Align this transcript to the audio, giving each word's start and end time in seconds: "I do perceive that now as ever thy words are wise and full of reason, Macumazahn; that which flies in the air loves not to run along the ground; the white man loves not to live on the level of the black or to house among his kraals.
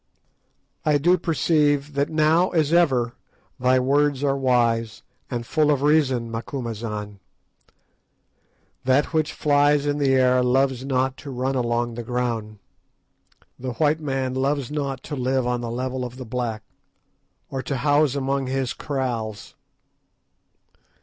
"I 0.83 0.97
do 0.97 1.15
perceive 1.15 1.93
that 1.93 2.09
now 2.09 2.49
as 2.49 2.73
ever 2.73 3.13
thy 3.59 3.77
words 3.77 4.23
are 4.23 4.35
wise 4.35 5.03
and 5.29 5.45
full 5.45 5.69
of 5.69 5.83
reason, 5.83 6.31
Macumazahn; 6.31 7.19
that 8.83 9.13
which 9.13 9.31
flies 9.31 9.85
in 9.85 9.99
the 9.99 10.15
air 10.15 10.41
loves 10.41 10.83
not 10.85 11.17
to 11.17 11.29
run 11.29 11.53
along 11.53 11.93
the 11.93 12.01
ground; 12.03 12.57
the 13.59 13.73
white 13.73 13.99
man 13.99 14.33
loves 14.33 14.71
not 14.71 15.03
to 15.03 15.15
live 15.15 15.45
on 15.45 15.61
the 15.61 15.69
level 15.69 16.03
of 16.03 16.17
the 16.17 16.25
black 16.25 16.63
or 17.51 17.61
to 17.61 17.77
house 17.77 18.15
among 18.15 18.47
his 18.47 18.73
kraals. 18.73 19.53